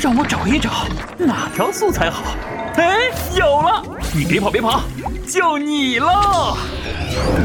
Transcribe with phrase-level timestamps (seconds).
[0.00, 0.70] 让我找一找
[1.18, 2.34] 哪条素材好。
[2.76, 3.84] 哎，有了！
[4.14, 4.80] 你别跑，别跑，
[5.28, 6.56] 就你了，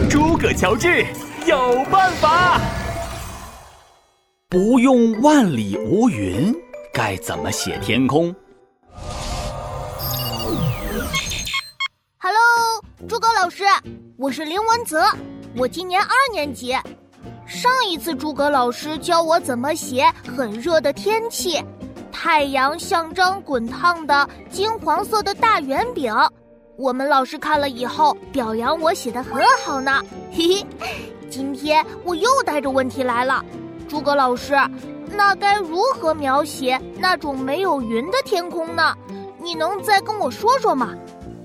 [0.10, 1.06] 诸葛乔治
[1.46, 2.58] 有办法。
[4.48, 6.56] 不用万里无云，
[6.94, 8.34] 该怎么写天空
[12.18, 13.66] ？Hello，诸葛老师，
[14.18, 15.04] 我是林文泽，
[15.58, 16.74] 我今年二年级。
[17.46, 21.62] 上一次诸葛老师教我怎么写很热的天气，
[22.26, 26.12] 太阳像张滚烫的金黄色的大圆饼。
[26.76, 30.02] 我们老师看了以后表扬我写的很好呢。
[30.34, 33.46] 嘿嘿，今天我又带着问题来了。
[33.88, 34.56] 诸葛老师，
[35.12, 38.96] 那该如何描写那种没有云的天空呢？
[39.38, 40.96] 你能再跟我说说吗？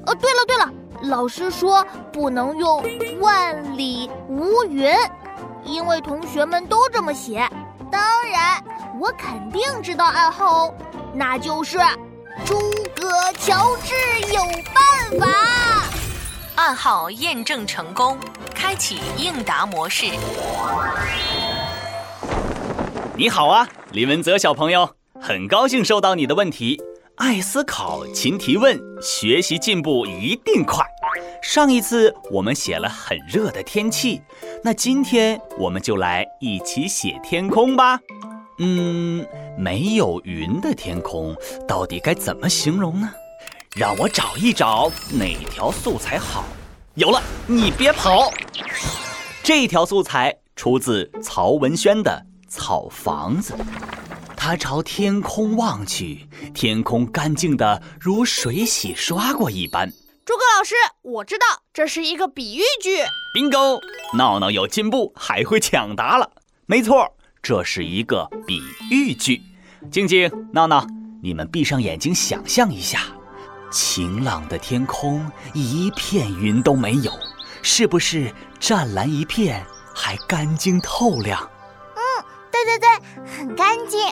[0.06, 2.82] 哦，对了对了，老师说不能用
[3.20, 4.90] 万里无云，
[5.62, 7.46] 因为同学们都这么写。
[7.90, 8.62] 当然，
[9.00, 10.74] 我肯定知道暗号哦，
[11.14, 11.78] 那就是
[12.44, 12.58] 诸
[12.94, 13.94] 葛乔治
[14.32, 14.42] 有
[14.72, 15.26] 办法。
[16.54, 18.18] 暗号验证成功，
[18.54, 20.06] 开启应答模式。
[23.16, 24.88] 你好啊，李文泽小朋友，
[25.20, 26.80] 很高兴收到你的问题。
[27.16, 30.86] 爱思考，勤提问，学习进步一定快。
[31.42, 34.20] 上一次我们写了很热的天气，
[34.62, 37.98] 那今天我们就来一起写天空吧。
[38.58, 39.26] 嗯，
[39.58, 41.34] 没有云的天空
[41.66, 43.10] 到底该怎么形容呢？
[43.74, 46.44] 让我找一找哪条素材好。
[46.94, 48.30] 有了，你别跑。
[49.42, 52.26] 这条素材出自曹文轩的。
[52.48, 53.54] 草房子，
[54.36, 59.92] 他朝天空望去，天空干净的如水洗刷过一般。
[60.60, 62.98] 老师，我知道这是一个比喻句。
[63.34, 63.80] bingo，
[64.14, 66.32] 闹闹有进步，还会抢答了。
[66.66, 69.40] 没错，这是一个比喻句。
[69.90, 70.86] 静静，闹闹，
[71.22, 73.00] 你们闭上眼睛，想象一下，
[73.72, 77.10] 晴朗的天空，一片云都没有，
[77.62, 81.40] 是不是湛蓝一片，还干净透亮？
[81.96, 82.02] 嗯
[82.52, 82.88] 对对对，
[83.34, 84.09] 很干净，嗯，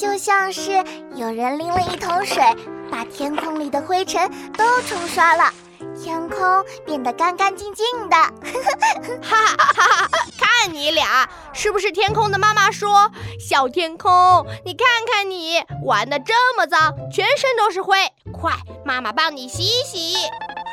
[0.00, 0.82] 就像是
[1.14, 2.42] 有人拎了一桶水，
[2.90, 5.52] 把天空里的灰尘都冲刷了，
[6.02, 6.38] 天空
[6.86, 8.16] 变得干干净净的。
[8.16, 8.32] 哈
[9.20, 10.08] 哈哈哈！
[10.38, 14.10] 看你俩，是不是天空的妈妈说：“小天空，
[14.64, 17.98] 你看看你玩的这么脏，全身都是灰，
[18.32, 18.54] 快，
[18.86, 20.14] 妈妈帮你洗洗。”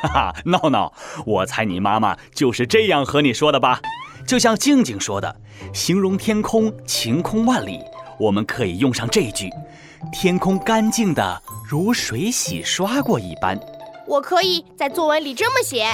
[0.04, 0.94] 哈哈，闹闹，
[1.26, 3.82] 我猜你妈妈就是这样和你说的吧。
[4.26, 5.36] 就像静静说的，
[5.74, 7.80] 形容天空晴空万里，
[8.18, 9.50] 我们可以用上这句
[10.12, 13.58] ：“天空干净的如水洗刷过一般。”
[14.06, 15.86] 我可以在作文里这么写：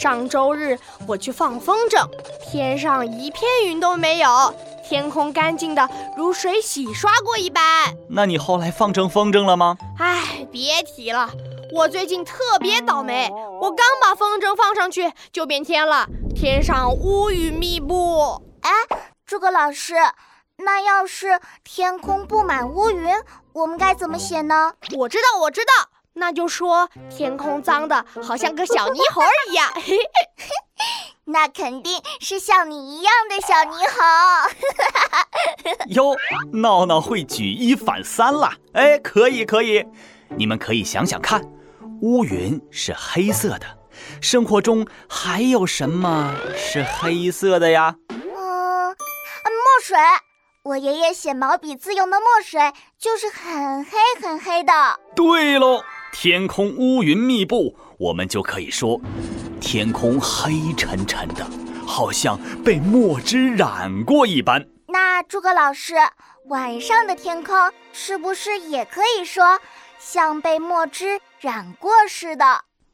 [0.00, 2.06] 上周日我去放风筝，
[2.42, 4.54] 天上一片云都没有，
[4.86, 7.62] 天空干净的如水洗刷过一般。
[8.10, 9.76] 那你后来放成风筝了吗？
[9.98, 11.30] 哎，别提了，
[11.72, 16.06] 我最近特别倒霉，我刚把风筝放上去就变天了。
[16.34, 18.42] 天上乌云密布。
[18.60, 18.70] 哎，
[19.24, 19.94] 诸葛老师，
[20.64, 23.14] 那要是天空布满乌云，
[23.52, 24.72] 我们该怎么写呢？
[24.96, 25.72] 我知道，我知道，
[26.14, 29.68] 那就说天空脏的好像个小泥猴一样。
[31.24, 34.00] 那肯定是像你一样的小泥猴。
[35.94, 36.16] 哟，
[36.52, 38.52] 闹闹会举一反三了。
[38.74, 39.84] 哎，可以可以，
[40.36, 41.42] 你们可以想想看，
[42.02, 43.66] 乌云是黑色的。
[44.20, 47.94] 生活中还有什么是黑色的呀？
[48.08, 48.96] 嗯，墨
[49.82, 49.96] 水。
[50.64, 52.60] 我爷爷写毛笔字用的墨水
[52.96, 53.90] 就是很黑
[54.22, 54.72] 很黑的。
[55.12, 59.00] 对喽，天空乌云密布，我们就可以说，
[59.60, 61.44] 天空黑沉沉的，
[61.84, 64.64] 好像被墨汁染过一般。
[64.86, 65.96] 那诸葛老师，
[66.46, 67.56] 晚上的天空
[67.92, 69.58] 是不是也可以说，
[69.98, 72.44] 像被墨汁染过似的？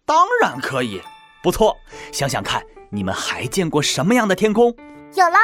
[0.07, 1.03] 当然可以，
[1.43, 1.77] 不错。
[2.13, 4.75] 想想看，你们还见过什么样的天空？
[5.15, 5.37] 有了，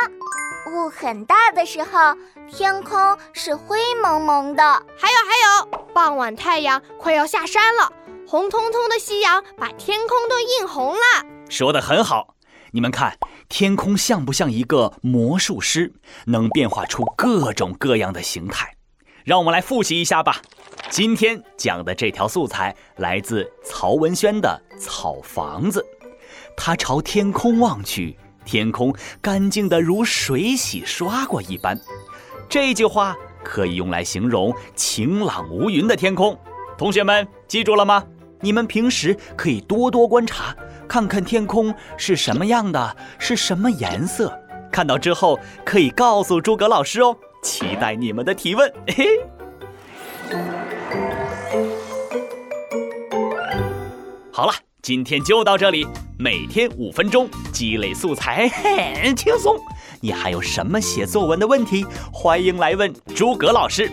[0.75, 2.17] 雾很大的时候，
[2.51, 2.99] 天空
[3.33, 4.63] 是灰蒙蒙的。
[4.99, 7.93] 还有还有，傍晚太阳快要下山了，
[8.27, 11.25] 红彤彤的夕阳把天空都映红了。
[11.49, 12.35] 说的很好，
[12.73, 13.17] 你们看，
[13.49, 15.93] 天空像不像一个魔术师，
[16.27, 18.75] 能变化出各种各样的形态？
[19.23, 20.43] 让我们来复习一下吧。
[20.91, 25.81] 今天讲的这条素材来自曹文轩的《草房子》，
[26.57, 31.79] 他朝天空望去，天空干净的如水洗刷过一般。
[32.49, 36.39] 这句话可以用来形容晴朗无云的天空。
[36.77, 38.05] 同学们记住了吗？
[38.41, 40.55] 你们平时可以多多观察，
[40.87, 44.39] 看看天空是什么样的，是什么颜色。
[44.71, 47.17] 看到之后可以告诉诸葛老师哦。
[47.43, 48.71] 期待你们的提问。
[48.89, 49.21] 嘿嘿。
[54.33, 54.53] 好了，
[54.83, 55.87] 今天就到这里。
[56.25, 58.49] 每天五分钟，积累素材
[59.05, 59.61] 很轻松。
[60.01, 61.85] 你还有什么写作文的问题？
[62.11, 63.93] 欢迎来问诸葛老师。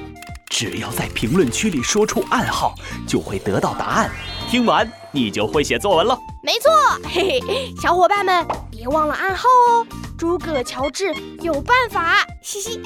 [0.50, 2.74] 只要在评论区里说出暗号，
[3.06, 4.10] 就会得到答案。
[4.50, 6.18] 听完你就会写作文了。
[6.42, 6.72] 没错，
[7.12, 9.86] 嘿嘿，小伙伴们别忘了暗号哦。
[10.18, 12.80] 诸葛乔治有办法，嘻嘻，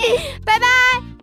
[0.44, 1.15] 拜拜。